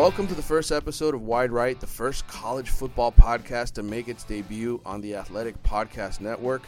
[0.00, 4.08] Welcome to the first episode of Wide Right, the first college football podcast to make
[4.08, 6.66] its debut on the Athletic Podcast Network.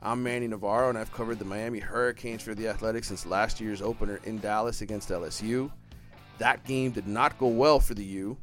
[0.00, 3.82] I'm Manny Navarro, and I've covered the Miami Hurricanes for the Athletics since last year's
[3.82, 5.70] opener in Dallas against LSU.
[6.38, 8.38] That game did not go well for the U,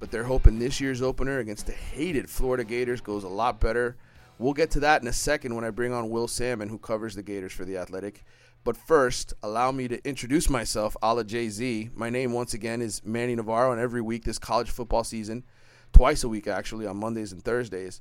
[0.00, 3.96] but they're hoping this year's opener against the hated Florida Gators goes a lot better.
[4.40, 7.14] We'll get to that in a second when I bring on Will Salmon, who covers
[7.14, 8.24] the Gators for the Athletic.
[8.66, 11.90] But first, allow me to introduce myself, a la Jay Z.
[11.94, 15.44] My name, once again, is Manny Navarro, and every week this college football season,
[15.92, 18.00] twice a week actually, on Mondays and Thursdays,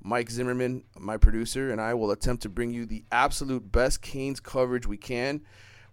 [0.00, 4.40] Mike Zimmerman, my producer, and I will attempt to bring you the absolute best Canes
[4.40, 5.42] coverage we can.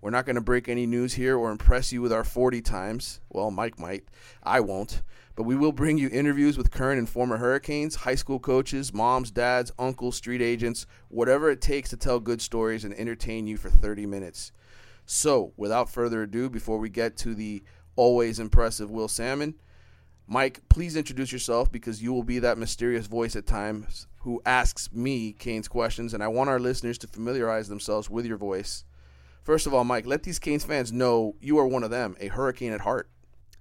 [0.03, 3.21] We're not going to break any news here or impress you with our 40 times.
[3.30, 4.03] Well, Mike might.
[4.43, 5.02] I won't.
[5.34, 9.32] But we will bring you interviews with current and former Hurricanes, high school coaches, moms,
[9.32, 13.70] dads, uncles, street agents, whatever it takes to tell good stories and entertain you for
[13.70, 14.51] 30 minutes.
[15.05, 17.63] So, without further ado, before we get to the
[17.95, 19.55] always impressive Will Salmon,
[20.27, 24.91] Mike, please introduce yourself because you will be that mysterious voice at times who asks
[24.91, 28.84] me Canes questions, and I want our listeners to familiarize themselves with your voice.
[29.44, 32.27] First of all, Mike, let these Canes fans know you are one of them, a
[32.27, 33.10] Hurricane at heart.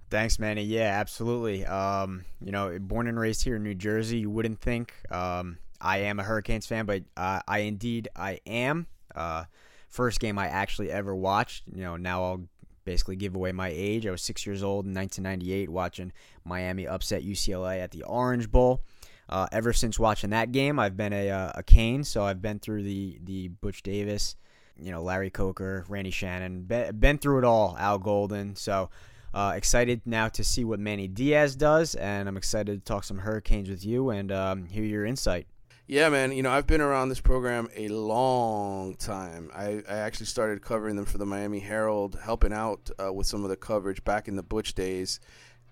[0.09, 0.63] Thanks, Manny.
[0.63, 1.65] Yeah, absolutely.
[1.65, 5.99] Um, you know, born and raised here in New Jersey, you wouldn't think um, I
[5.99, 8.87] am a Hurricanes fan, but uh, I indeed I am.
[9.13, 9.45] Uh,
[9.89, 11.63] first game I actually ever watched.
[11.73, 12.43] You know, now I'll
[12.85, 14.05] basically give away my age.
[14.05, 16.13] I was six years old in 1998 watching
[16.45, 18.81] Miami upset UCLA at the Orange Bowl.
[19.29, 22.59] Uh, ever since watching that game, I've been a, uh, a Cane, so I've been
[22.59, 24.35] through the the Butch Davis,
[24.79, 27.75] you know, Larry Coker, Randy Shannon, been, been through it all.
[27.79, 28.89] Al Golden, so
[29.33, 33.19] uh, excited now to see what Manny Diaz does, and I'm excited to talk some
[33.19, 35.47] Hurricanes with you and um, hear your insight.
[35.85, 36.31] Yeah, man.
[36.31, 39.51] You know, I've been around this program a long time.
[39.53, 43.43] I, I actually started covering them for the Miami Herald, helping out uh, with some
[43.43, 45.19] of the coverage back in the Butch days.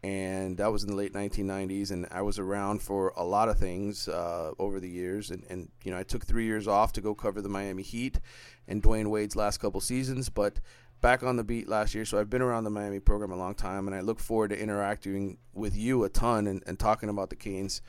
[0.04, 1.92] And that was in the late 1990s.
[1.92, 5.30] And I was around for a lot of things uh, over the years.
[5.30, 8.20] And, and, you know, I took three years off to go cover the Miami Heat
[8.68, 10.30] and Dwyane Wade's last couple seasons.
[10.30, 10.60] But
[11.02, 13.56] back on the beat last year, so I've been around the Miami program a long
[13.56, 17.30] time, and I look forward to interacting with you a ton and, and talking about
[17.30, 17.82] the Canes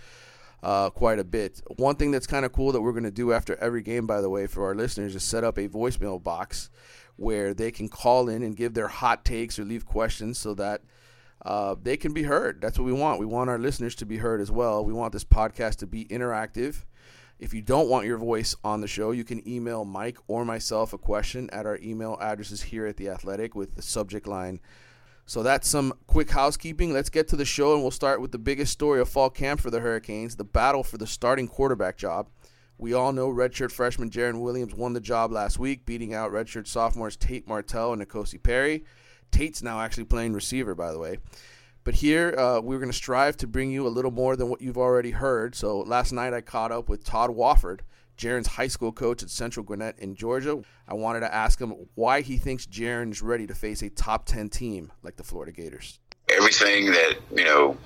[0.62, 1.60] uh, quite a bit.
[1.76, 4.20] One thing that's kind of cool that we're going to do after every game, by
[4.20, 6.70] the way, for our listeners is set up a voicemail box
[7.16, 10.82] where they can call in and give their hot takes or leave questions so that
[11.44, 12.60] uh, they can be heard.
[12.60, 13.20] That's what we want.
[13.20, 14.84] We want our listeners to be heard as well.
[14.84, 16.84] We want this podcast to be interactive
[17.42, 20.92] if you don't want your voice on the show, you can email Mike or myself
[20.92, 24.60] a question at our email addresses here at The Athletic with the subject line.
[25.26, 26.92] So that's some quick housekeeping.
[26.92, 29.60] Let's get to the show, and we'll start with the biggest story of fall camp
[29.60, 32.28] for the Hurricanes the battle for the starting quarterback job.
[32.78, 36.68] We all know redshirt freshman Jarren Williams won the job last week, beating out redshirt
[36.68, 38.84] sophomores Tate Martell and N'Kosi Perry.
[39.32, 41.18] Tate's now actually playing receiver, by the way.
[41.84, 44.60] But here, uh, we're going to strive to bring you a little more than what
[44.60, 45.56] you've already heard.
[45.56, 47.80] So last night, I caught up with Todd Wofford,
[48.16, 50.62] Jarren's high school coach at Central Gwinnett in Georgia.
[50.86, 54.26] I wanted to ask him why he thinks Jarren is ready to face a top
[54.26, 55.98] 10 team like the Florida Gators.
[56.28, 57.76] Everything that, you know,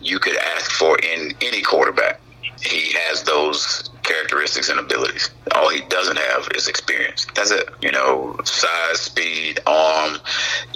[0.00, 2.20] you could ask for in any quarterback.
[2.62, 5.30] He has those characteristics and abilities.
[5.54, 7.26] All he doesn't have is experience.
[7.34, 7.68] That's it.
[7.82, 10.18] You know, size, speed, arm,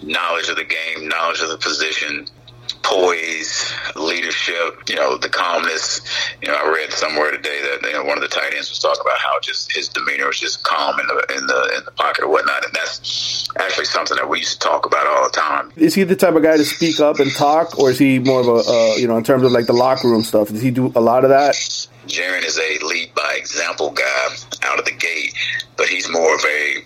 [0.03, 2.27] knowledge of the game, knowledge of the position,
[2.83, 6.01] poise, leadership, you know, the calmness.
[6.43, 8.79] You know, I read somewhere today that you know one of the tight ends was
[8.79, 11.93] talking about how just his demeanor was just calm in the in the in the
[11.93, 15.37] pocket or whatnot, and that's actually something that we used to talk about all the
[15.37, 15.73] time.
[15.77, 18.41] Is he the type of guy to speak up and talk, or is he more
[18.41, 20.49] of a uh, you know in terms of like the locker room stuff?
[20.49, 21.55] Does he do a lot of that?
[22.07, 24.29] Jarren is a lead by example guy
[24.63, 25.35] out of the gate,
[25.77, 26.85] but he's more of a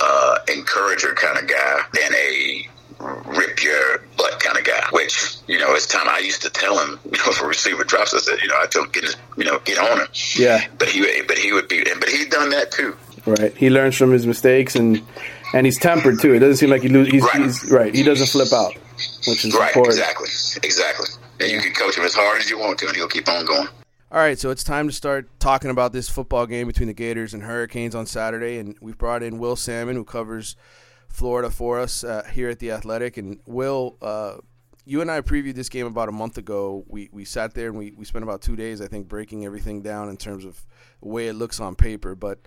[0.00, 2.68] uh, encourager kind of guy than a
[3.00, 4.82] rip your butt kind of guy.
[4.92, 7.84] Which you know, it's time I used to tell him, you know, if a receiver
[7.84, 10.08] drops, I said, you know, I tell him get you know, get on him.
[10.36, 10.66] Yeah.
[10.78, 12.96] But he, but he would be, but he's done that too.
[13.26, 13.54] Right.
[13.56, 15.02] He learns from his mistakes and
[15.52, 16.34] and he's tempered too.
[16.34, 17.12] It doesn't seem like he loses.
[17.12, 17.42] He's right.
[17.42, 17.94] He's, right.
[17.94, 18.74] He doesn't flip out,
[19.26, 19.68] which is right.
[19.68, 19.98] Important.
[19.98, 20.28] Exactly.
[20.62, 21.06] Exactly.
[21.40, 23.46] And you can coach him as hard as you want to, and he'll keep on
[23.46, 23.68] going.
[24.12, 27.32] All right, so it's time to start talking about this football game between the Gators
[27.32, 30.56] and Hurricanes on Saturday, and we've brought in Will Salmon, who covers
[31.20, 33.18] Florida for us uh, here at the Athletic.
[33.18, 34.38] And Will, uh,
[34.86, 36.82] you and I previewed this game about a month ago.
[36.88, 39.82] We we sat there and we, we spent about two days, I think, breaking everything
[39.82, 40.64] down in terms of
[41.02, 42.14] the way it looks on paper.
[42.14, 42.38] But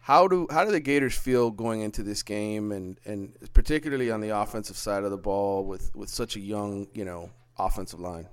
[0.00, 4.20] how do how do the Gators feel going into this game, and, and particularly on
[4.20, 8.28] the offensive side of the ball with, with such a young you know offensive line?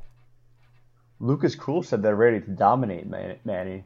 [1.22, 3.86] Lucas Krull said they're ready to dominate, Manny.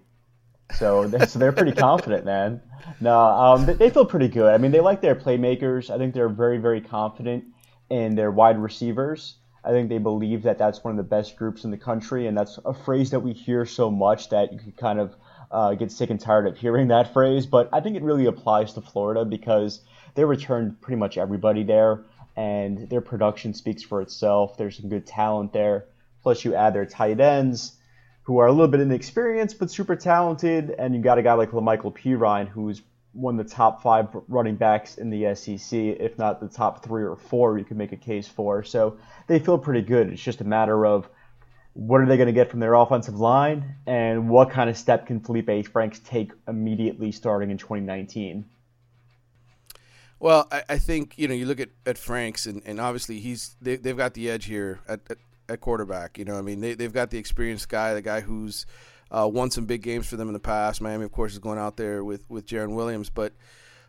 [0.74, 2.62] So, so they're pretty confident, man.
[3.00, 4.54] No, um, they feel pretty good.
[4.54, 5.90] I mean, they like their playmakers.
[5.90, 7.46] I think they're very, very confident
[7.90, 9.36] in their wide receivers.
[9.64, 12.38] I think they believe that that's one of the best groups in the country, and
[12.38, 15.16] that's a phrase that we hear so much that you kind of
[15.52, 17.46] uh, get sick and tired of hearing that phrase.
[17.46, 19.82] But I think it really applies to Florida because
[20.14, 22.04] they returned pretty much everybody there,
[22.36, 24.58] and their production speaks for itself.
[24.58, 25.86] There's some good talent there.
[26.22, 27.78] Plus, you add their tight ends,
[28.26, 31.52] who are a little bit inexperienced but super talented, and you got a guy like
[31.52, 32.82] Lamical Perine, who's
[33.14, 37.04] one of the top five running backs in the SEC, if not the top three
[37.04, 38.64] or four, you could make a case for.
[38.64, 40.12] So they feel pretty good.
[40.12, 41.08] It's just a matter of
[41.74, 45.08] what are they going to get from their offensive line and what kind of step
[45.08, 48.46] can Felipe Franks take immediately starting in 2019.
[50.20, 53.56] Well, I, I think you know you look at, at Franks and, and obviously he's
[53.62, 55.18] they, they've got the edge here at, at,
[55.50, 56.18] at quarterback.
[56.18, 58.66] You know, I mean they they've got the experienced guy, the guy who's
[59.12, 60.82] uh, won some big games for them in the past.
[60.82, 63.34] Miami, of course, is going out there with with Jarren Williams, but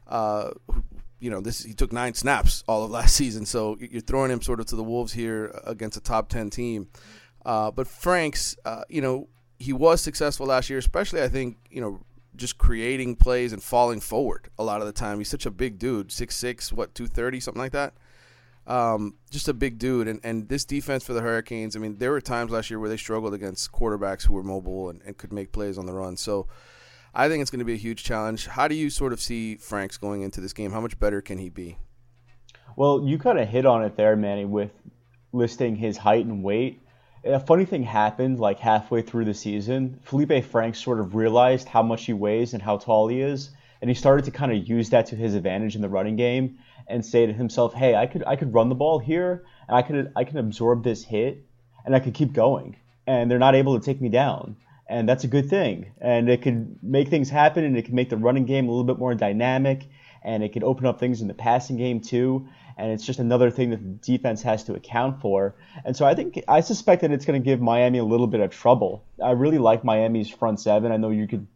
[0.07, 0.51] uh,
[1.19, 4.43] you know this he took nine snaps all of last season, so you're throwing him
[4.43, 6.89] sort of to the wolves here against a top ten team.
[7.45, 11.81] Uh, but Franks, uh, you know, he was successful last year, especially I think you
[11.81, 12.01] know
[12.37, 15.19] just creating plays and falling forward a lot of the time.
[15.19, 17.95] He's such a big dude, six six, what two thirty, something like that.
[18.67, 21.77] Um, just a big dude, and, and this defense for the Hurricanes.
[21.77, 24.91] I mean, there were times last year where they struggled against quarterbacks who were mobile
[24.91, 26.17] and, and could make plays on the run.
[26.17, 26.49] So,
[27.15, 28.47] I think it's going to be a huge challenge.
[28.47, 30.73] How do you sort of see Franks going into this game?
[30.73, 31.79] How much better can he be?
[32.77, 34.71] Well, you kind of hit on it there, Manny, with
[35.33, 36.83] listing his height and weight.
[37.25, 39.99] A funny thing happened like halfway through the season.
[40.03, 43.51] Felipe Franks sort of realized how much he weighs and how tall he is,
[43.81, 46.59] and he started to kind of use that to his advantage in the running game
[46.87, 49.83] and say to himself, "Hey, I could I could run the ball here, and I
[49.83, 51.45] could I can absorb this hit,
[51.85, 52.77] and I could keep going,
[53.07, 54.57] and they're not able to take me down."
[54.89, 58.09] And that's a good thing, and it could make things happen, and it can make
[58.09, 59.85] the running game a little bit more dynamic,
[60.23, 62.47] and it could open up things in the passing game too.
[62.79, 65.55] And it's just another thing that the defense has to account for.
[65.85, 68.41] And so I think I suspect that it's going to give Miami a little bit
[68.41, 69.03] of trouble.
[69.23, 70.93] I really like Miami's front seven.
[70.93, 71.47] I know you could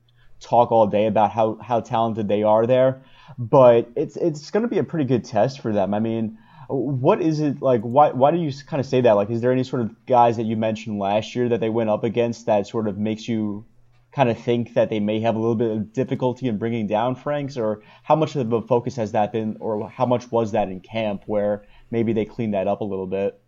[0.41, 3.03] talk all day about how, how talented they are there
[3.39, 5.95] but it's it's going to be a pretty good test for them.
[5.95, 6.39] I mean,
[6.69, 7.81] what is it like?
[7.81, 9.13] Why why do you kind of say that?
[9.13, 11.91] Like, is there any sort of guys that you mentioned last year that they went
[11.91, 13.65] up against that sort of makes you
[14.13, 17.15] kind of think that they may have a little bit of difficulty in bringing down
[17.15, 20.69] Franks, or how much of a focus has that been, or how much was that
[20.69, 23.41] in camp where maybe they cleaned that up a little bit?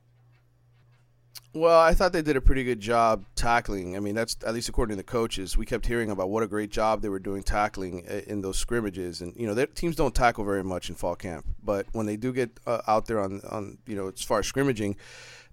[1.55, 3.95] Well, I thought they did a pretty good job tackling.
[3.95, 5.55] I mean, that's at least according to the coaches.
[5.55, 9.21] We kept hearing about what a great job they were doing tackling in those scrimmages,
[9.21, 12.17] and you know, their teams don't tackle very much in fall camp, but when they
[12.17, 14.97] do get uh, out there on on you know as far as scrimmaging,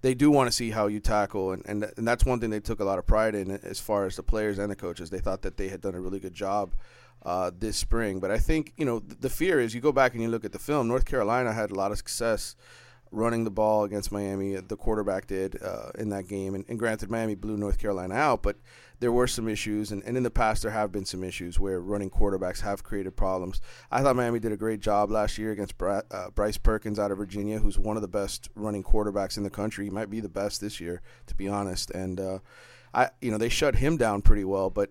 [0.00, 2.60] they do want to see how you tackle, and, and and that's one thing they
[2.60, 5.10] took a lot of pride in as far as the players and the coaches.
[5.10, 6.74] They thought that they had done a really good job.
[7.22, 10.14] Uh, this spring, but I think you know the, the fear is you go back
[10.14, 10.88] and you look at the film.
[10.88, 12.56] North Carolina had a lot of success
[13.12, 14.54] running the ball against Miami.
[14.56, 16.54] The quarterback did uh, in that game.
[16.54, 18.56] And, and, granted, Miami blew North Carolina out, but
[19.00, 19.90] there were some issues.
[19.90, 23.16] And, and, in the past, there have been some issues where running quarterbacks have created
[23.16, 23.60] problems.
[23.90, 27.10] I thought Miami did a great job last year against Bra- uh, Bryce Perkins out
[27.10, 29.84] of Virginia, who's one of the best running quarterbacks in the country.
[29.84, 31.90] He might be the best this year, to be honest.
[31.90, 32.38] And, uh,
[32.94, 34.90] I, you know, they shut him down pretty well, but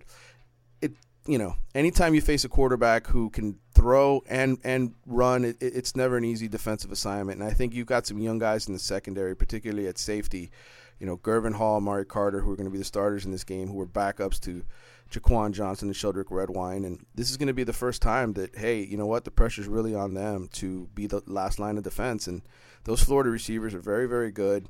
[0.80, 0.92] it
[1.26, 5.96] you know, anytime you face a quarterback who can throw and and run, it, it's
[5.96, 7.40] never an easy defensive assignment.
[7.40, 10.50] And I think you've got some young guys in the secondary, particularly at safety.
[10.98, 13.44] You know, Gurvan Hall, Mari Carter, who are going to be the starters in this
[13.44, 14.62] game, who are backups to
[15.10, 16.84] Jaquan Johnson and Sheldrick Redwine.
[16.84, 19.30] And this is going to be the first time that, hey, you know what, the
[19.30, 22.26] pressure's really on them to be the last line of defense.
[22.26, 22.42] And
[22.84, 24.68] those Florida receivers are very, very good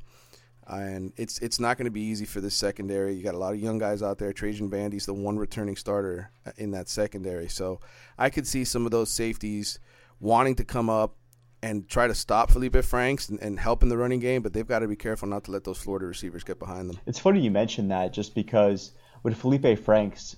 [0.70, 3.14] and it's it's not going to be easy for the secondary.
[3.14, 4.32] You got a lot of young guys out there.
[4.32, 7.80] Trajan Bandy's the one returning starter uh, in that secondary, so
[8.18, 9.78] I could see some of those safeties
[10.20, 11.16] wanting to come up
[11.62, 14.66] and try to stop Felipe Franks and, and help in the running game, but they've
[14.66, 16.98] got to be careful not to let those Florida receivers get behind them.
[17.06, 20.36] It's funny you mentioned that, just because with Felipe Franks,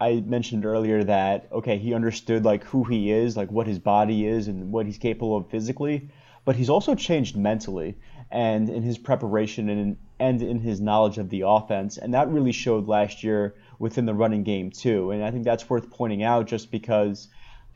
[0.00, 4.26] I mentioned earlier that okay, he understood like who he is, like what his body
[4.26, 6.10] is, and what he's capable of physically,
[6.44, 7.96] but he's also changed mentally
[8.30, 11.98] and in his preparation and in, and in his knowledge of the offense.
[11.98, 15.10] And that really showed last year within the running game too.
[15.10, 17.28] And I think that's worth pointing out just because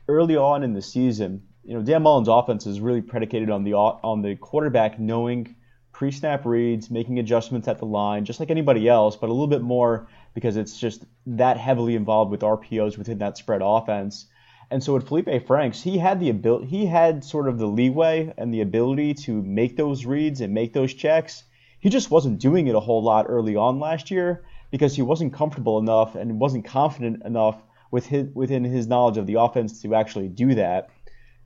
[0.09, 3.75] early on in the season, you know, Dan Mullen's offense is really predicated on the
[3.75, 5.55] on the quarterback knowing
[5.93, 9.63] pre-snap reads, making adjustments at the line, just like anybody else, but a little bit
[9.63, 14.27] more because it's just that heavily involved with RPOs within that spread offense.
[14.73, 18.33] And so with Felipe Franks, he had the ability, he had sort of the leeway
[18.39, 21.45] and the ability to make those reads and make those checks.
[21.79, 25.35] He just wasn't doing it a whole lot early on last year because he wasn't
[25.35, 29.95] comfortable enough and wasn't confident enough with his, within his knowledge of the offense to
[29.95, 30.89] actually do that.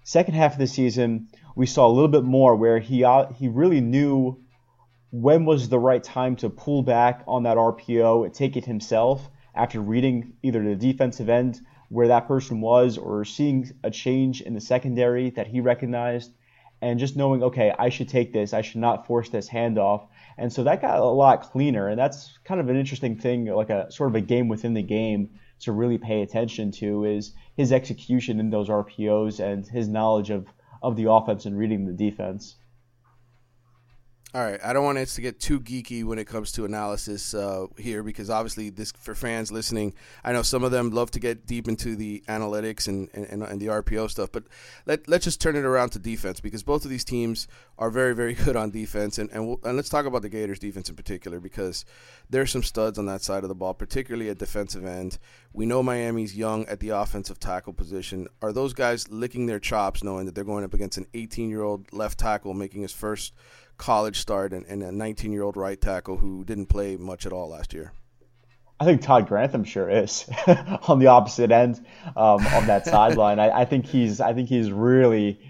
[0.05, 3.49] Second half of the season, we saw a little bit more where he uh, he
[3.49, 4.41] really knew
[5.11, 9.29] when was the right time to pull back on that RPO and take it himself
[9.53, 14.55] after reading either the defensive end where that person was or seeing a change in
[14.55, 16.33] the secondary that he recognized
[16.83, 20.09] and just knowing, okay, I should take this, I should not force this handoff.
[20.37, 21.89] And so that got a lot cleaner.
[21.89, 24.83] And that's kind of an interesting thing, like a sort of a game within the
[24.83, 30.31] game to really pay attention to is his execution in those RPOs and his knowledge
[30.31, 30.47] of,
[30.83, 32.57] of the offense and reading the defense.
[34.35, 37.33] All right, I don't want us to get too geeky when it comes to analysis
[37.33, 41.21] uh, here because obviously this for fans listening, I know some of them love to
[41.21, 44.43] get deep into the analytics and, and, and the RPO stuff, but
[44.85, 47.47] let, let's just turn it around to defense because both of these teams
[47.79, 49.17] are very, very good on defense.
[49.17, 51.85] And, and, we'll, and let's talk about the Gators defense in particular because
[52.29, 55.19] there's some studs on that side of the ball, particularly at defensive end.
[55.53, 58.27] We know Miami's young at the offensive tackle position.
[58.43, 61.63] Are those guys licking their chops knowing that they're going up against an 18 year
[61.63, 63.33] old left tackle making his first–
[63.77, 67.33] college start and, and a 19 year old right tackle who didn't play much at
[67.33, 67.93] all last year?
[68.79, 70.29] I think Todd Grantham sure is
[70.89, 73.39] on the opposite end um, on that sideline.
[73.39, 75.41] I, I, think he's I think he's really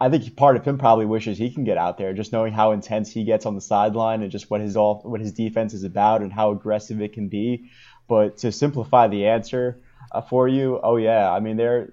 [0.00, 2.70] I think part of him probably wishes he can get out there, just knowing how
[2.70, 5.82] intense he gets on the sideline and just what his all what his defense is
[5.82, 7.68] about and how aggressive it can be.
[8.08, 9.80] But to simplify the answer
[10.12, 11.92] uh, for you, oh yeah, I mean they're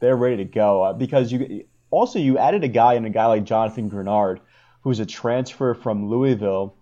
[0.00, 3.26] they're ready to go uh, because you also you added a guy and a guy
[3.26, 4.40] like Jonathan Greenard
[4.88, 6.74] who's a transfer from Louisville,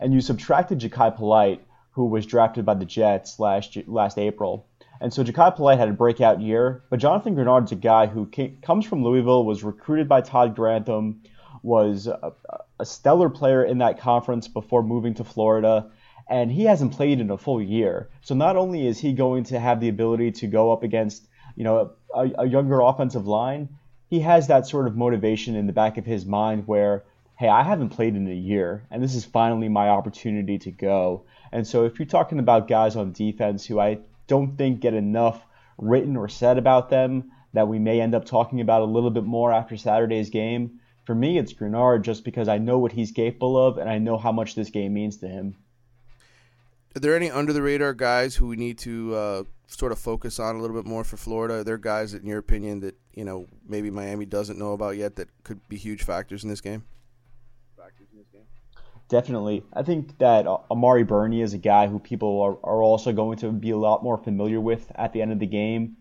[0.00, 4.66] and you subtracted Jachai Polite, who was drafted by the Jets last last April.
[5.00, 8.58] And so Jachai Polite had a breakout year, but Jonathan Greenard's a guy who came,
[8.62, 11.22] comes from Louisville, was recruited by Todd Grantham,
[11.62, 12.32] was a,
[12.80, 15.88] a stellar player in that conference before moving to Florida,
[16.28, 18.08] and he hasn't played in a full year.
[18.22, 21.62] So not only is he going to have the ability to go up against you
[21.62, 23.68] know a, a younger offensive line,
[24.10, 27.04] he has that sort of motivation in the back of his mind where
[27.42, 31.24] hey, I haven't played in a year, and this is finally my opportunity to go.
[31.50, 35.44] And so if you're talking about guys on defense who I don't think get enough
[35.76, 39.24] written or said about them that we may end up talking about a little bit
[39.24, 43.58] more after Saturday's game, for me it's Greenard just because I know what he's capable
[43.58, 45.56] of and I know how much this game means to him.
[46.94, 50.38] Are there any under the radar guys who we need to uh, sort of focus
[50.38, 51.54] on a little bit more for Florida?
[51.54, 54.96] Are there guys, that, in your opinion, that you know maybe Miami doesn't know about
[54.96, 56.84] yet that could be huge factors in this game?
[59.12, 59.62] Definitely.
[59.74, 63.52] I think that Amari Burney is a guy who people are, are also going to
[63.52, 65.98] be a lot more familiar with at the end of the game.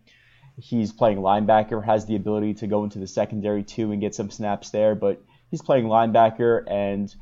[0.58, 4.32] He's playing linebacker, has the ability to go into the secondary too and get some
[4.32, 7.14] snaps there, but he's playing linebacker, and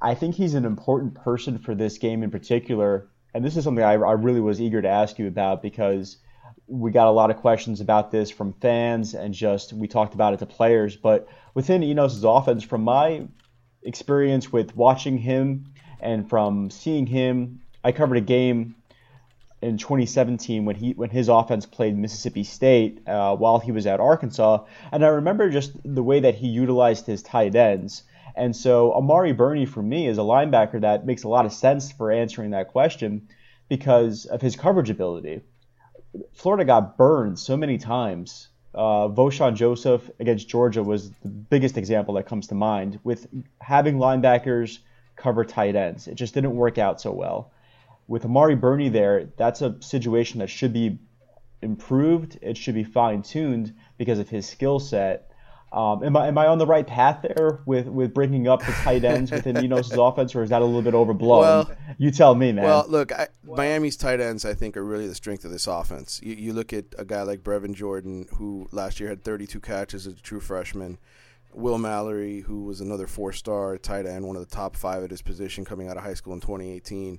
[0.00, 3.08] I think he's an important person for this game in particular.
[3.34, 6.18] And this is something I, I really was eager to ask you about because
[6.68, 10.34] we got a lot of questions about this from fans and just we talked about
[10.34, 10.94] it to players.
[10.94, 13.26] But within Enos' offense, from my
[13.82, 17.60] experience with watching him and from seeing him.
[17.84, 18.76] I covered a game
[19.62, 24.00] in 2017 when he when his offense played Mississippi State uh, while he was at
[24.00, 28.02] Arkansas, and I remember just the way that he utilized his tight ends.
[28.34, 31.92] And so Amari Burney for me is a linebacker that makes a lot of sense
[31.92, 33.28] for answering that question
[33.68, 35.42] because of his coverage ability.
[36.32, 42.14] Florida got burned so many times uh, Vosean Joseph against Georgia was the biggest example
[42.14, 43.26] that comes to mind with
[43.60, 44.78] having linebackers
[45.16, 46.08] cover tight ends.
[46.08, 47.52] It just didn't work out so well.
[48.08, 50.98] With Amari Burney there, that's a situation that should be
[51.60, 52.38] improved.
[52.42, 55.30] It should be fine tuned because of his skill set.
[55.72, 58.72] Um, am I am I on the right path there with, with bringing up the
[58.72, 61.40] tight ends within Enos' offense, or is that a little bit overblown?
[61.40, 62.64] Well, you tell me, man.
[62.64, 66.20] Well, look, I, Miami's tight ends I think are really the strength of this offense.
[66.22, 70.06] You, you look at a guy like Brevin Jordan, who last year had 32 catches
[70.06, 70.98] as a true freshman.
[71.54, 75.22] Will Mallory, who was another four-star tight end, one of the top five at his
[75.22, 77.18] position coming out of high school in 2018.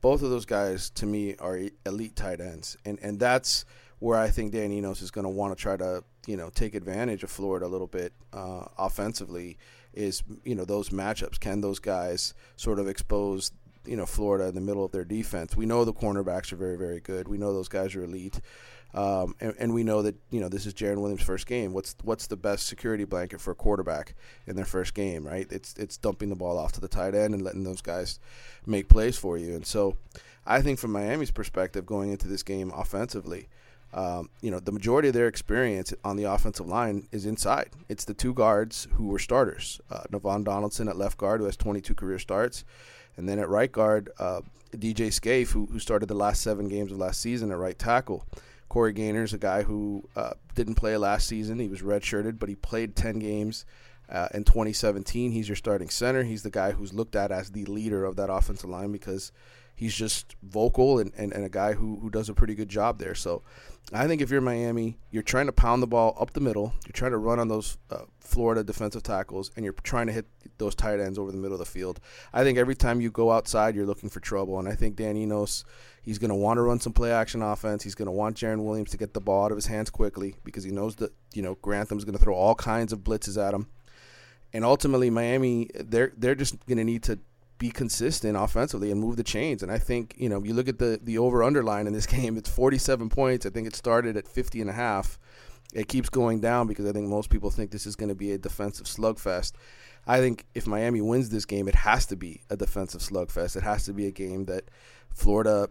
[0.00, 3.64] Both of those guys, to me, are elite tight ends, and and that's
[4.04, 6.74] where I think Dan Enos is going to want to try to you know take
[6.74, 9.56] advantage of Florida a little bit uh, offensively
[9.94, 11.40] is you know those matchups.
[11.40, 13.50] Can those guys sort of expose
[13.86, 15.56] you know Florida in the middle of their defense?
[15.56, 17.28] We know the cornerbacks are very very good.
[17.28, 18.42] We know those guys are elite.
[18.92, 21.72] Um, and, and, we know that you know this is Jarren Williams' first game.
[21.72, 24.14] What's what's the best security blanket for a quarterback
[24.46, 25.46] in their first game, right?
[25.50, 28.20] It's it's dumping the ball off to the tight end and letting those guys
[28.66, 29.54] make plays for you.
[29.54, 29.96] And so,
[30.46, 33.48] I think from Miami's perspective, going into this game offensively,
[33.94, 37.70] um, you know, the majority of their experience on the offensive line is inside.
[37.88, 39.80] It's the two guards who were starters.
[39.88, 42.64] Uh, Navaughn Donaldson at left guard, who has 22 career starts.
[43.16, 44.40] And then at right guard, uh,
[44.72, 48.26] DJ Scaife, who, who started the last seven games of last season at right tackle.
[48.68, 51.60] Corey Gaynor's a guy who uh, didn't play last season.
[51.60, 53.64] He was redshirted, but he played 10 games
[54.06, 56.24] Uh, in 2017, he's your starting center.
[56.24, 59.32] He's the guy who's looked at as the leader of that offensive line because
[59.74, 62.98] he's just vocal and, and, and a guy who, who does a pretty good job
[62.98, 63.14] there.
[63.14, 63.42] So
[63.92, 66.92] I think if you're Miami, you're trying to pound the ball up the middle, you're
[66.92, 70.26] trying to run on those uh, Florida defensive tackles, and you're trying to hit
[70.56, 72.00] those tight ends over the middle of the field.
[72.32, 74.58] I think every time you go outside, you're looking for trouble.
[74.58, 75.64] And I think Dan Enos,
[76.02, 77.82] he's going to want to run some play action offense.
[77.82, 80.36] He's going to want Jarren Williams to get the ball out of his hands quickly
[80.44, 83.52] because he knows that, you know, Grantham's going to throw all kinds of blitzes at
[83.52, 83.66] him.
[84.52, 87.18] And ultimately, Miami, they're they're just going to need to
[87.58, 89.62] be consistent offensively and move the chains.
[89.62, 92.36] And I think, you know, you look at the, the over underline in this game,
[92.36, 93.46] it's 47 points.
[93.46, 95.18] I think it started at 50 and a half.
[95.72, 98.32] It keeps going down because I think most people think this is going to be
[98.32, 99.52] a defensive slugfest.
[100.06, 103.56] I think if Miami wins this game, it has to be a defensive slugfest.
[103.56, 104.64] It has to be a game that
[105.10, 105.68] Florida's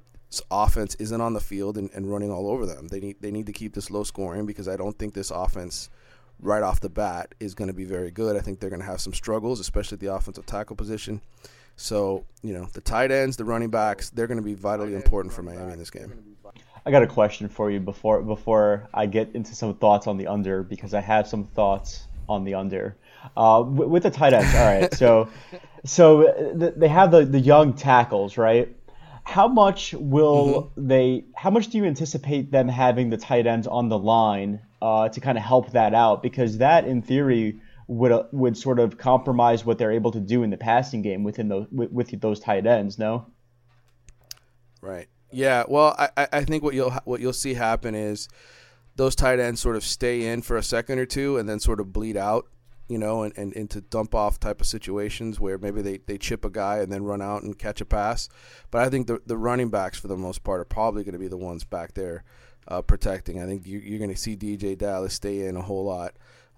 [0.50, 2.88] offense isn't on the field and, and running all over them.
[2.88, 5.90] They need they need to keep this low scoring because I don't think this offense
[6.40, 8.36] right off the bat is going to be very good.
[8.36, 11.22] I think they're going to have some struggles, especially at the offensive tackle position.
[11.76, 15.34] So, you know, the tight ends, the running backs, they're going to be vitally important
[15.34, 16.34] for Miami in this game.
[16.86, 20.28] I got a question for you before before I get into some thoughts on the
[20.28, 22.98] under because I have some thoughts on the under.
[23.38, 24.94] Uh, with, with the tight ends, all right.
[24.94, 25.30] So,
[25.86, 28.76] so they have the the young tackles, right?
[29.24, 30.88] How much will mm-hmm.
[30.88, 31.26] they?
[31.36, 35.22] How much do you anticipate them having the tight ends on the line uh, to
[35.22, 36.22] kind of help that out?
[36.22, 40.44] Because that, in theory, would uh, would sort of compromise what they're able to do
[40.44, 42.98] in the passing game within those with, with those tight ends.
[42.98, 43.28] No.
[44.82, 45.08] Right.
[45.32, 45.64] Yeah.
[45.68, 48.28] Well, I, I think what you'll what you'll see happen is
[48.96, 51.80] those tight ends sort of stay in for a second or two and then sort
[51.80, 52.46] of bleed out,
[52.88, 56.46] you know, and, and into dump off type of situations where maybe they, they chip
[56.46, 58.30] a guy and then run out and catch a pass.
[58.72, 61.20] But I think the the running backs for the most part are probably going to
[61.20, 62.24] be the ones back there
[62.68, 63.42] uh, protecting.
[63.42, 66.14] I think you, you're going to see DeeJay Dallas stay in a whole lot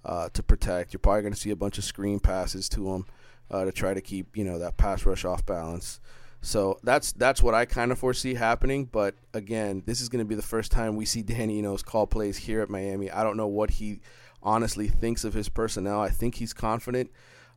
[0.05, 0.93] uh, to protect.
[0.93, 3.05] You're probably going to see a bunch of screen passes to him
[3.49, 5.99] uh, to try to keep you know that pass rush off balance.
[6.41, 8.85] So that's that's what I kind of foresee happening.
[8.85, 12.07] But again, this is going to be the first time we see Danny Enos call
[12.07, 13.09] plays here at Miami.
[13.09, 14.01] I don't know what he
[14.43, 15.99] honestly thinks of his personnel.
[15.99, 17.09] I think he's confident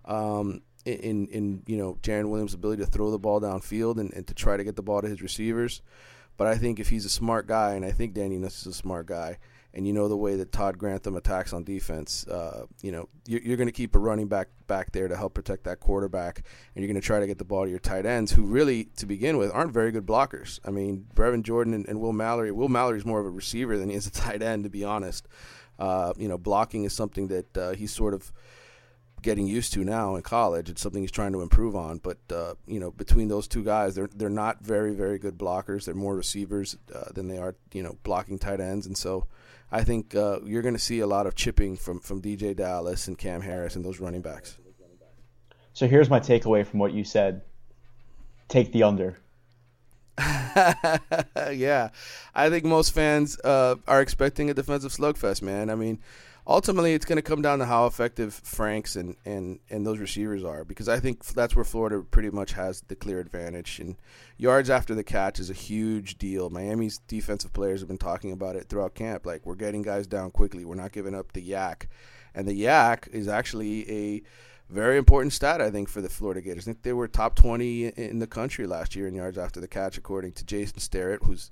[0.07, 4.27] um, in in you know Jarren Williams' ability to throw the ball downfield and, and
[4.27, 5.83] to try to get the ball to his receivers.
[6.39, 8.73] But I think if he's a smart guy, and I think Danny Enos is a
[8.73, 9.39] smart guy,
[9.75, 13.41] and you know the way that Todd Grantham attacks on defense, uh, you know you're,
[13.43, 16.39] you're going to keep a running back back there to help protect that quarterback,
[16.75, 18.87] and you're going to try to get the ball to your tight ends, who really,
[18.97, 20.59] to begin with, aren't very good blockers.
[20.65, 22.51] I mean, Brevin Jordan and, and Will Mallory.
[22.53, 25.29] Will Mallory's more of a receiver than he is a tight end, to be honest.
[25.79, 28.33] Uh, you know, blocking is something that uh, he's sort of
[29.23, 30.71] getting used to now in college.
[30.71, 31.99] It's something he's trying to improve on.
[31.99, 35.85] But uh, you know, between those two guys, they're they're not very very good blockers.
[35.85, 39.27] They're more receivers uh, than they are you know blocking tight ends, and so
[39.71, 43.07] I think uh, you're going to see a lot of chipping from, from DeeJay Dallas
[43.07, 44.59] and Cam Harris and those running backs.
[45.75, 47.43] So here's my takeaway from what you said
[48.49, 49.19] take the under.
[51.53, 51.91] yeah,
[52.35, 55.71] I think most fans uh, are expecting a defensive slugfest, man.
[55.71, 56.01] I mean,
[56.47, 60.43] ultimately it's going to come down to how effective Franks and, and, and those receivers
[60.43, 63.79] are because I think that's where Florida pretty much has the clear advantage.
[63.79, 63.97] And
[64.39, 66.51] yards after the catch is a huge deal.
[66.51, 69.25] Miami's defensive players have been talking about it throughout camp.
[69.27, 71.87] Like, we're getting guys down quickly, we're not giving up the YAC.
[72.35, 74.23] And the YAC is actually a
[74.71, 76.65] very important stat, I think, for the Florida Gators.
[76.65, 79.69] I think they were top 20 in the country last year in yards after the
[79.69, 81.51] catch, according to Jason Starrett, who's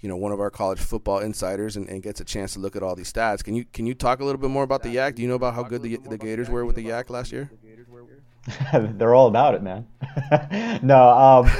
[0.00, 2.74] you know one of our college football insiders and, and, gets a chance to look
[2.74, 3.44] at all these stats.
[3.44, 5.14] Can you can you talk a little bit more about the YAC?
[5.14, 7.50] Do you know about how good the the Gators were with the YAC last year?
[8.72, 9.86] They're all about it, man.
[10.82, 11.50] no, um,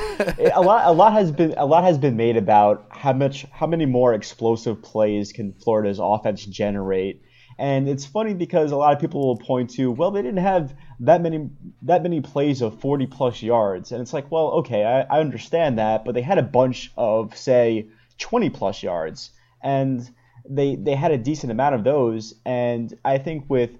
[0.54, 3.66] a lot a lot has been a lot has been made about how much how
[3.66, 7.22] many more explosive plays can Florida's offense generate.
[7.60, 10.74] And it's funny because a lot of people will point to, well, they didn't have
[11.00, 11.50] that many
[11.82, 15.78] that many plays of 40 plus yards, and it's like, well, okay, I, I understand
[15.78, 19.30] that, but they had a bunch of say 20 plus yards,
[19.62, 20.10] and
[20.48, 22.32] they they had a decent amount of those.
[22.46, 23.72] And I think with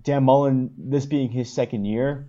[0.00, 2.28] Dan Mullen, this being his second year,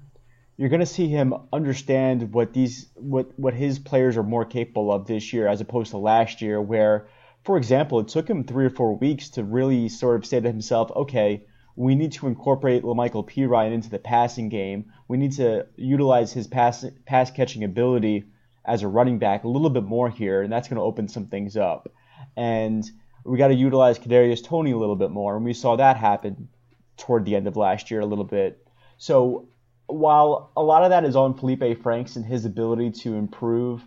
[0.58, 4.92] you're going to see him understand what these what what his players are more capable
[4.92, 7.08] of this year as opposed to last year, where,
[7.48, 10.48] for example, it took him three or four weeks to really sort of say to
[10.50, 11.46] himself, okay.
[11.78, 14.92] We need to incorporate Lamical Perine into the passing game.
[15.08, 18.26] We need to utilize his pass pass catching ability
[18.66, 21.28] as a running back a little bit more here, and that's going to open some
[21.28, 21.88] things up.
[22.36, 22.84] And
[23.24, 26.50] we got to utilize Kadarius Toney a little bit more, and we saw that happen
[26.98, 28.68] toward the end of last year a little bit.
[28.98, 29.48] So
[29.86, 33.84] while a lot of that is on Felipe Franks and his ability to improve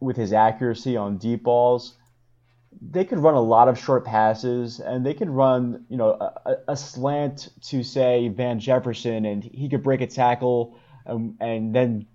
[0.00, 1.96] with his accuracy on deep balls,
[2.80, 6.56] they could run a lot of short passes, and they could run, you know, a,
[6.68, 12.06] a slant to say Van Jefferson, and he could break a tackle and, and then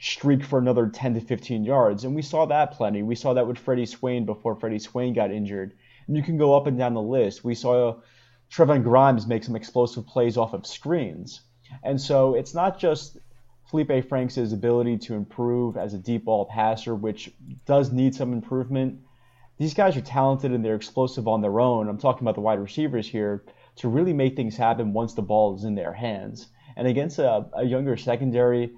[0.00, 2.04] streak for another 10 to 15 yards.
[2.04, 3.02] And we saw that plenty.
[3.02, 5.74] We saw that with Freddie Swain before Freddie Swain got injured.
[6.08, 7.44] And you can go up and down the list.
[7.44, 8.00] We saw
[8.50, 11.42] Trevon Grimes make some explosive plays off of screens.
[11.84, 13.16] And so it's not just
[13.70, 17.32] Felipe Franks' ability to improve as a deep ball passer, which
[17.64, 19.00] does need some improvement.
[19.62, 21.88] These guys are talented and they're explosive on their own.
[21.88, 23.44] I'm talking about the wide receivers here
[23.76, 26.48] to really make things happen once the ball is in their hands.
[26.74, 28.72] And against a, a younger secondary,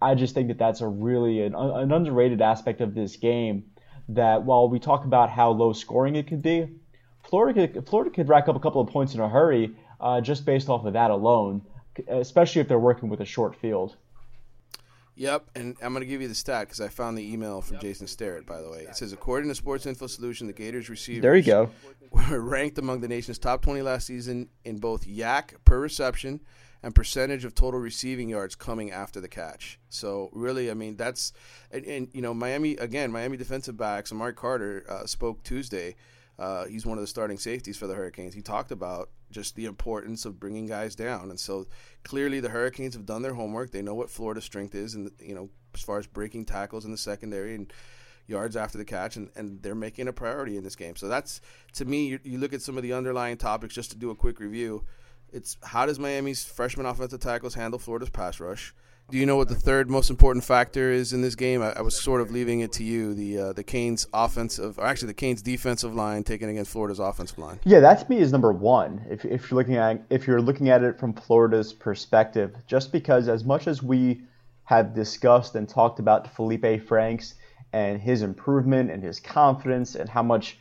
[0.00, 3.64] I just think that that's a really an, an underrated aspect of this game.
[4.08, 6.66] That while we talk about how low scoring it could be,
[7.24, 10.46] Florida could, Florida could rack up a couple of points in a hurry uh, just
[10.46, 11.60] based off of that alone,
[12.08, 13.96] especially if they're working with a short field.
[15.22, 17.78] Yep, and I'm going to give you the stat because I found the email from.
[17.78, 18.80] Jason Starrett, by the way.
[18.80, 21.70] It says, according to Sports Info Solution, the Gators receivers there you go.
[22.10, 26.40] were ranked among the nation's top 20 last season in both YAC per reception
[26.82, 29.78] and percentage of total receiving yards coming after the catch.
[29.90, 31.32] So really, I mean, that's
[31.70, 34.12] and, and you know, Miami again, Miami defensive backs.
[34.12, 35.94] Mark Carter uh, spoke Tuesday
[36.38, 38.34] uh, he's one of the starting safeties for the Hurricanes.
[38.34, 41.66] He talked about just the importance of bringing guys down, and so
[42.04, 43.70] clearly the Hurricanes have done their homework.
[43.70, 46.90] They know what Florida's strength is, and you know as far as breaking tackles in
[46.90, 47.72] the secondary and
[48.26, 50.96] yards after the catch, and, and they're making a priority in this game.
[50.96, 51.40] So that's
[51.74, 54.14] to me, you, you look at some of the underlying topics just to do a
[54.14, 54.84] quick review.
[55.32, 58.74] It's how does Miami's freshman offensive tackles handle Florida's pass rush?
[59.12, 61.60] Do you know what the third most important factor is in this game?
[61.60, 63.12] I, I was sort of leaving it to you.
[63.12, 67.36] The uh, the Canes offensive, or actually the Canes defensive line taken against Florida's offensive
[67.36, 67.60] line.
[67.64, 69.04] Yeah, that to me is number one.
[69.10, 73.28] If, if you're looking at if you're looking at it from Florida's perspective, just because
[73.28, 74.22] as much as we
[74.64, 77.34] have discussed and talked about Felipe Franks
[77.74, 80.58] and his improvement and his confidence and how much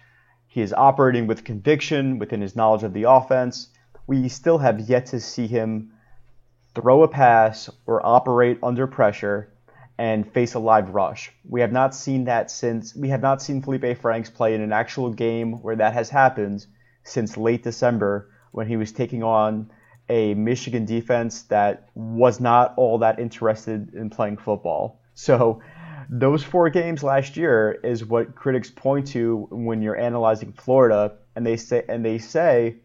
[0.47, 3.69] he is operating with conviction within his knowledge of the offense,
[4.07, 5.93] we still have yet to see him
[6.75, 9.51] throw a pass or operate under pressure
[9.97, 11.31] and face a live rush.
[11.47, 14.73] We have not seen that since we have not seen Felipe Franks play in an
[14.73, 16.65] actual game where that has happened
[17.03, 19.71] since late December when he was taking on
[20.09, 25.01] a Michigan defense that was not all that interested in playing football.
[25.13, 25.61] So
[26.09, 31.45] those four games last year is what critics point to when you're analyzing Florida and
[31.45, 32.77] they say and they say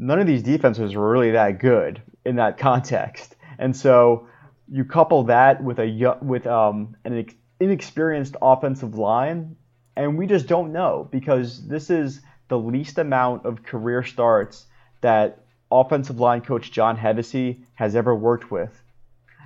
[0.00, 3.36] none of these defenses were really that good in that context.
[3.58, 4.26] And so
[4.66, 7.26] you couple that with a with um, an
[7.60, 9.56] inexperienced offensive line,
[9.94, 14.66] and we just don't know because this is the least amount of career starts
[15.02, 18.82] that offensive line coach John Hevesy has ever worked with.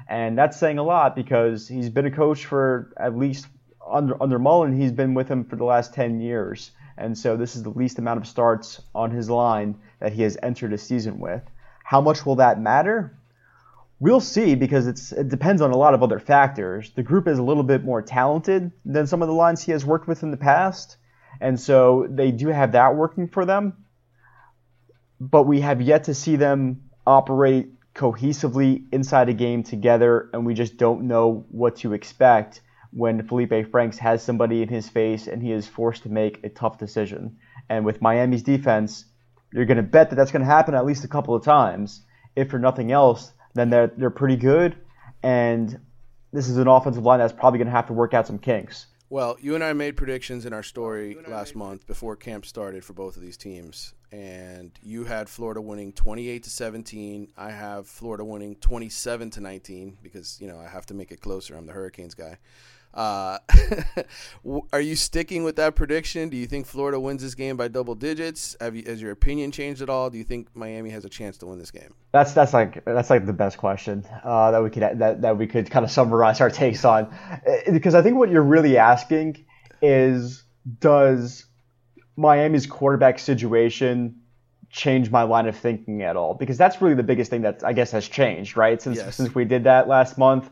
[0.09, 3.47] And that's saying a lot because he's been a coach for at least
[3.87, 6.71] under under Mullen, he's been with him for the last 10 years.
[6.96, 10.37] And so this is the least amount of starts on his line that he has
[10.42, 11.42] entered a season with.
[11.83, 13.18] How much will that matter?
[14.00, 16.90] We'll see because it depends on a lot of other factors.
[16.90, 19.85] The group is a little bit more talented than some of the lines he has
[19.85, 20.96] worked with in the past,
[21.40, 23.85] and so they do have that working for them.
[25.20, 30.54] But we have yet to see them operate cohesively inside a game together, and we
[30.54, 32.61] just don't know what to expect
[32.94, 36.48] when Felipe Franks has somebody in his face and he is forced to make a
[36.48, 37.37] tough decision.
[37.68, 39.04] And with Miami's defense,
[39.52, 42.02] you're going to bet that that's going to happen at least a couple of times.
[42.37, 44.76] If for nothing else, then they're they're pretty good,
[45.22, 45.80] and
[46.33, 48.87] this is an offensive line that's probably going to have to work out some kinks.
[49.09, 52.94] Well, you and I made predictions in our story last month before camp started for
[52.94, 57.28] both of these teams, and you had Florida winning 28 to 17.
[57.37, 61.20] I have Florida winning 27 to 19 because you know I have to make it
[61.20, 61.54] closer.
[61.54, 62.38] I'm the Hurricanes guy.
[62.94, 63.38] Uh,
[64.72, 66.28] are you sticking with that prediction?
[66.28, 68.57] Do you think Florida wins this game by double digits?
[68.61, 70.11] Have you, has your opinion changed at all?
[70.11, 71.92] Do you think Miami has a chance to win this game?
[72.12, 75.48] That's that's like that's like the best question uh, that we could that, that we
[75.48, 79.44] could kind of summarize our takes on, uh, because I think what you're really asking
[79.83, 80.44] is
[80.78, 81.46] does
[82.16, 84.20] Miami's quarterback situation
[84.70, 86.35] change my line of thinking at all?
[86.35, 88.80] Because that's really the biggest thing that I guess has changed, right?
[88.80, 89.16] Since yes.
[89.16, 90.48] since we did that last month.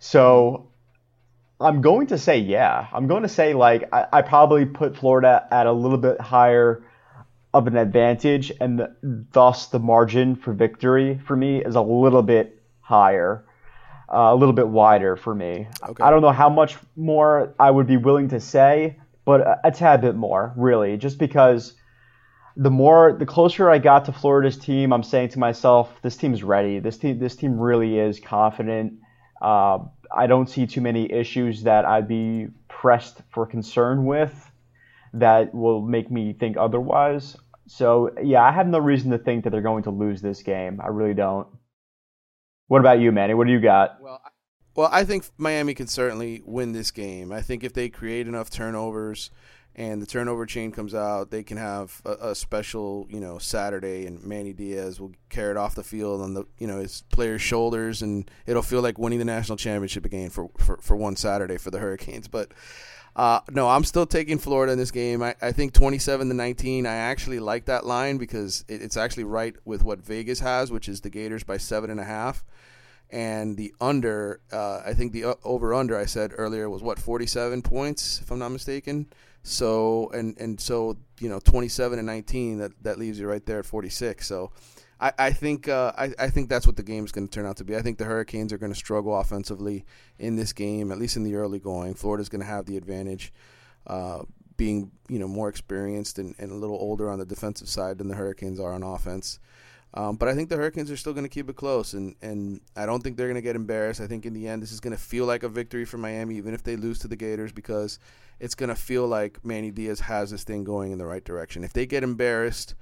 [0.00, 0.72] So
[1.60, 2.86] I'm going to say yeah.
[2.92, 6.84] I'm going to say like I, I, probably put Florida at a little bit higher
[7.54, 8.94] of an advantage, and the,
[9.32, 13.46] thus the margin for victory for me is a little bit higher,
[14.12, 15.66] uh, a little bit wider for me.
[15.88, 16.04] Okay.
[16.04, 19.70] I don't know how much more I would be willing to say, but a, a
[19.70, 21.72] tad bit more, really, just because
[22.56, 26.42] the more the closer I got to Florida's team, I'm saying to myself, this team's
[26.42, 26.78] ready.
[26.78, 29.00] This team, this team really is confident.
[29.46, 29.78] Uh,
[30.22, 34.34] I don't see too many issues that I'd be pressed for concern with.
[35.12, 37.36] that will make me think otherwise.
[37.66, 40.80] So yeah, I have no reason to think that they're going to lose this game.
[40.84, 41.48] I really don't.
[42.68, 43.34] What about you, Manny?
[43.34, 43.96] What do you got?
[44.00, 44.28] Well, I,
[44.74, 47.32] well, I think Miami can certainly win this game.
[47.32, 49.30] I think if they create enough turnovers
[49.78, 54.06] and the turnover chain comes out, they can have a, a, special, you know, Saturday,
[54.06, 57.42] and Manny Diaz will carry it off the field on the, you know, his players'
[57.42, 61.58] shoulders, and it'll feel like winning the national championship again for for, for one Saturday
[61.58, 62.26] for the Hurricanes.
[62.26, 62.52] But
[63.14, 65.22] uh, no, I'm still taking Florida in this game.
[65.22, 66.86] I, I think 27 to 19.
[66.86, 70.88] I actually like that line because it, it's actually right with what Vegas has, which
[70.88, 72.44] is the Gators by seven and a half.
[73.10, 77.60] And the under, uh, I think the over under I said earlier was what 47
[77.60, 79.06] points, if I'm not mistaken.
[79.46, 83.60] So and and so you know 27 and 19 that that leaves you right there
[83.60, 84.26] at 46.
[84.26, 84.50] So
[84.98, 87.46] I, I think uh, I, I think that's what the game is going to turn
[87.46, 87.76] out to be.
[87.76, 89.84] I think the Hurricanes are going to struggle offensively
[90.18, 91.94] in this game, at least in the early going.
[91.94, 93.32] Florida's going to have the advantage,
[93.86, 94.22] uh,
[94.56, 98.08] being you know more experienced and, and a little older on the defensive side than
[98.08, 99.38] the Hurricanes are on offense.
[99.94, 102.60] Um, but I think the Hurricanes are still going to keep it close, and, and
[102.76, 104.00] I don't think they're going to get embarrassed.
[104.00, 106.36] I think in the end, this is going to feel like a victory for Miami,
[106.36, 107.98] even if they lose to the Gators, because
[108.38, 111.64] it's going to feel like Manny Diaz has this thing going in the right direction.
[111.64, 112.74] If they get embarrassed,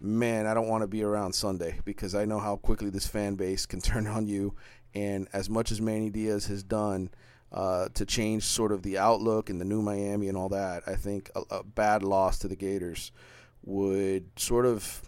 [0.00, 3.34] man, I don't want to be around Sunday because I know how quickly this fan
[3.34, 4.54] base can turn on you.
[4.94, 7.10] And as much as Manny Diaz has done
[7.50, 10.94] uh, to change sort of the outlook and the new Miami and all that, I
[10.94, 13.10] think a, a bad loss to the Gators
[13.64, 15.02] would sort of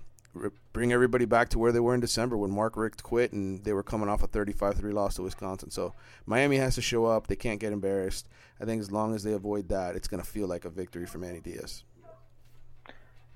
[0.72, 3.72] bring everybody back to where they were in December when Mark Richt quit and they
[3.72, 5.70] were coming off a 35-3 loss to Wisconsin.
[5.70, 5.94] So
[6.26, 7.26] Miami has to show up.
[7.26, 8.28] They can't get embarrassed.
[8.60, 11.06] I think as long as they avoid that, it's going to feel like a victory
[11.06, 11.82] for Manny Diaz.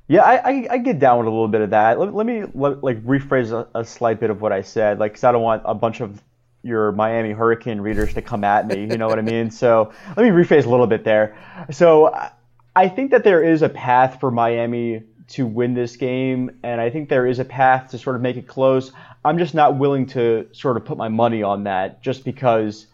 [0.08, 2.00] Yeah, I, I, I, get down with a little bit of that.
[2.00, 5.12] Let, let me let, like rephrase a, a, slight bit of what I said, like
[5.12, 6.20] because I don't want a bunch of
[6.64, 8.80] your Miami Hurricane readers to come at me.
[8.90, 9.52] You know what I mean?
[9.52, 11.38] So let me rephrase a little bit there.
[11.70, 12.12] So
[12.74, 16.90] I think that there is a path for Miami to win this game, and I
[16.90, 18.92] think there is a path to sort of make it close.
[19.24, 22.86] I'm just not willing to sort of put my money on that, just because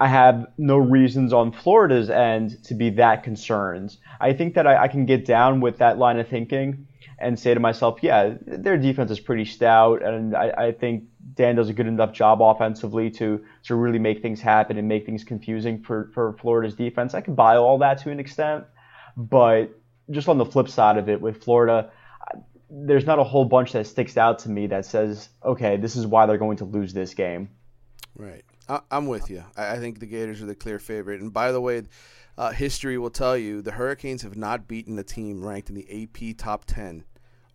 [0.00, 3.96] I have no reasons on Florida's end to be that concerned.
[4.20, 6.88] I think that I, I, can get down with that line of thinking
[7.20, 11.54] and say to myself, yeah, their defense is pretty stout, and I, I think Dan
[11.54, 15.22] does a good enough job offensively to to really make things happen and make things
[15.22, 17.14] confusing for, for Florida's defense.
[17.14, 18.64] I can buy all that to an extent,
[19.16, 19.70] but
[20.10, 21.90] just on the flip side of it, with Florida,
[22.70, 26.06] there's not a whole bunch that sticks out to me that says, okay, this is
[26.06, 27.50] why they're going to lose this game.
[28.16, 28.44] Right.
[28.68, 29.44] I, am with you.
[29.56, 31.20] I, think the Gators are the clear favorite.
[31.20, 31.82] And by the way,
[32.38, 36.02] uh, history will tell you the Hurricanes have not beaten a team ranked in the
[36.04, 37.04] AP top 10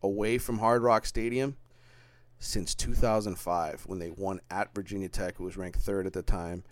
[0.03, 1.57] away from Hard Rock Stadium
[2.39, 6.63] since 2005 when they won at Virginia Tech, who was ranked third at the time.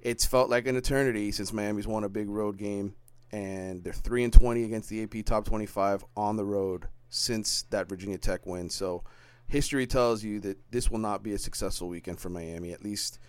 [0.00, 2.94] It's felt like an eternity since Miami's won a big road game,
[3.34, 7.88] and they're three and 20 against the AP top 25 on the road since that
[7.88, 8.70] Virginia Tech win.
[8.70, 9.04] So
[9.46, 13.18] history tells you that this will not be a successful weekend for Miami, at least–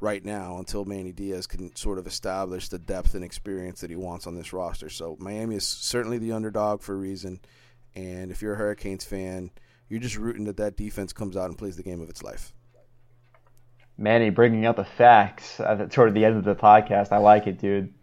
[0.00, 3.96] right now until Manny Diaz can sort of establish the depth and experience that he
[3.96, 4.88] wants on this roster.
[4.88, 7.40] So Miami is certainly the underdog for a reason.
[7.94, 9.50] And if you're a Hurricanes fan,
[9.88, 12.52] you're just rooting that that defense comes out and plays the game of its life.
[13.96, 17.12] Manny bringing out the facts uh, toward the end of the podcast.
[17.12, 17.94] I like it, dude.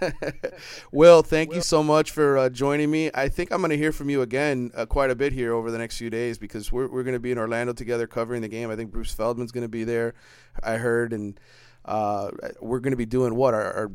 [0.92, 3.10] Will, thank you so much for uh, joining me.
[3.14, 5.70] I think I'm going to hear from you again uh, quite a bit here over
[5.70, 8.48] the next few days because we're, we're going to be in Orlando together covering the
[8.48, 8.70] game.
[8.70, 10.14] I think Bruce Feldman's going to be there,
[10.62, 11.38] I heard, and
[11.84, 12.30] uh,
[12.60, 13.54] we're going to be doing what?
[13.54, 13.90] Our, our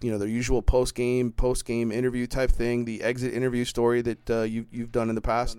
[0.00, 4.02] you know, the usual post game, post game interview type thing, the exit interview story
[4.02, 5.58] that uh, you, you've done in the past.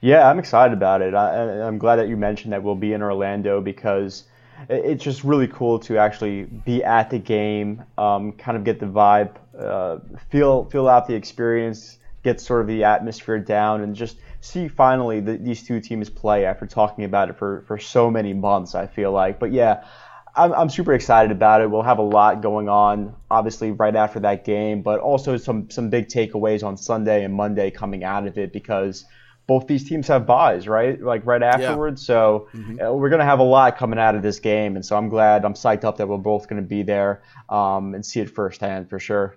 [0.00, 1.14] Yeah, I'm excited about it.
[1.14, 4.24] I, I'm glad that you mentioned that we'll be in Orlando because
[4.68, 8.86] it's just really cool to actually be at the game, um, kind of get the
[8.86, 9.98] vibe, uh,
[10.30, 15.20] feel feel out the experience, get sort of the atmosphere down, and just see finally
[15.20, 18.74] the, these two teams play after talking about it for, for so many months.
[18.74, 19.84] I feel like, but yeah.
[20.36, 21.70] I'm, I'm super excited about it.
[21.70, 25.90] We'll have a lot going on, obviously, right after that game, but also some, some
[25.90, 29.04] big takeaways on Sunday and Monday coming out of it because
[29.46, 31.00] both these teams have byes, right?
[31.00, 32.02] Like right afterwards.
[32.02, 32.06] Yeah.
[32.06, 32.80] So mm-hmm.
[32.80, 34.76] Uh, we're going to have a lot coming out of this game.
[34.76, 37.94] And so I'm glad, I'm psyched up that we're both going to be there um,
[37.94, 39.36] and see it firsthand for sure.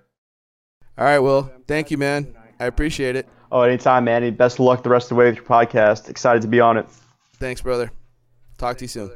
[0.97, 1.51] All right, Will.
[1.67, 2.35] Thank you, man.
[2.59, 3.27] I appreciate it.
[3.51, 4.31] Oh, anytime, Manny.
[4.31, 6.09] Best of luck the rest of the way with your podcast.
[6.09, 6.87] Excited to be on it.
[7.35, 7.91] Thanks, brother.
[8.57, 9.11] Talk to you soon.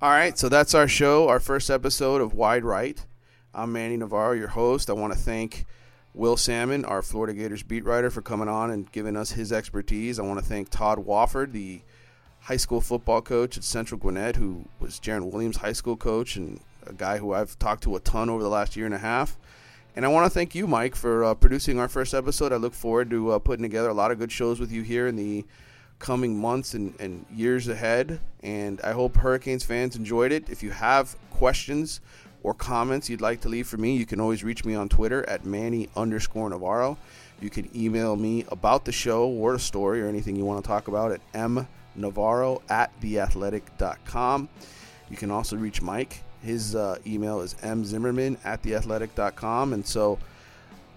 [0.00, 3.04] All right, so that's our show, our first episode of Wide Right.
[3.52, 4.88] I'm Manny Navarro, your host.
[4.88, 5.66] I want to thank
[6.18, 10.18] Will Salmon, our Florida Gators beat writer, for coming on and giving us his expertise.
[10.18, 11.80] I want to thank Todd Wofford, the
[12.40, 16.58] high school football coach at Central Gwinnett, who was Jarren Williams' high school coach and
[16.88, 19.38] a guy who I've talked to a ton over the last year and a half.
[19.94, 22.52] And I want to thank you, Mike, for uh, producing our first episode.
[22.52, 25.06] I look forward to uh, putting together a lot of good shows with you here
[25.06, 25.44] in the
[26.00, 28.18] coming months and, and years ahead.
[28.42, 30.50] And I hope Hurricanes fans enjoyed it.
[30.50, 32.00] If you have questions
[32.42, 35.28] or comments you'd like to leave for me, you can always reach me on Twitter
[35.28, 36.96] at Manny underscore Navarro.
[37.40, 40.68] You can email me about the show or the story or anything you want to
[40.68, 44.48] talk about at mnavarro at theathletic.com.
[45.10, 46.22] You can also reach Mike.
[46.42, 49.72] His uh, email is mzimmerman at theathletic.com.
[49.72, 50.18] And so,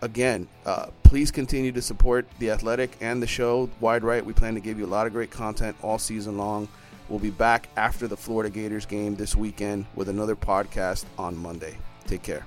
[0.02, 4.26] again, uh, please continue to support The Athletic and the show, Wide Right.
[4.26, 6.68] We plan to give you a lot of great content all season long.
[7.12, 11.78] We'll be back after the Florida Gators game this weekend with another podcast on Monday.
[12.08, 12.46] Take care.